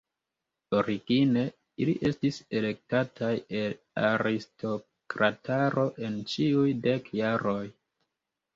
[0.77, 1.43] Origine
[1.85, 3.77] ili estis elektataj el
[4.09, 7.63] aristokrataro en ĉiuj dek jaroj.